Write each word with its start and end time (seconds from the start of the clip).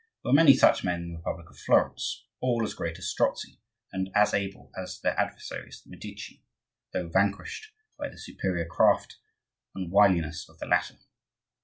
There 0.23 0.31
were 0.31 0.35
many 0.35 0.55
such 0.57 0.83
men 0.83 1.03
in 1.03 1.09
the 1.11 1.17
republic 1.17 1.47
of 1.51 1.59
Florence, 1.59 2.25
all 2.41 2.63
as 2.63 2.73
great 2.73 2.97
as 2.97 3.05
Strozzi, 3.07 3.61
and 3.93 4.09
as 4.15 4.33
able 4.33 4.71
as 4.75 4.99
their 4.99 5.15
adversaries 5.15 5.83
the 5.83 5.91
Medici, 5.91 6.43
though 6.91 7.07
vanquished 7.07 7.71
by 7.99 8.09
the 8.09 8.17
superior 8.17 8.65
craft 8.65 9.17
and 9.75 9.91
wiliness 9.91 10.49
of 10.49 10.57
the 10.57 10.65
latter. 10.65 10.95